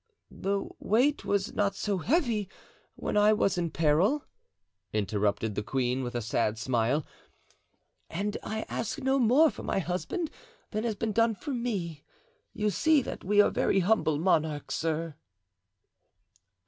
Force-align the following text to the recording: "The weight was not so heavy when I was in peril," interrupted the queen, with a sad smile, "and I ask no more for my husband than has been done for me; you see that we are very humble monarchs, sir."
"The 0.31 0.63
weight 0.79 1.25
was 1.25 1.53
not 1.53 1.75
so 1.75 1.99
heavy 1.99 2.49
when 2.95 3.15
I 3.15 3.33
was 3.33 3.55
in 3.55 3.69
peril," 3.69 4.25
interrupted 4.91 5.53
the 5.53 5.61
queen, 5.61 6.01
with 6.03 6.15
a 6.15 6.23
sad 6.23 6.57
smile, 6.57 7.05
"and 8.09 8.35
I 8.41 8.65
ask 8.67 8.97
no 8.99 9.19
more 9.19 9.51
for 9.51 9.61
my 9.61 9.77
husband 9.77 10.31
than 10.71 10.85
has 10.85 10.95
been 10.95 11.11
done 11.11 11.35
for 11.35 11.51
me; 11.53 12.03
you 12.51 12.71
see 12.71 13.03
that 13.03 13.23
we 13.23 13.41
are 13.41 13.51
very 13.51 13.81
humble 13.81 14.17
monarchs, 14.17 14.73
sir." 14.73 15.13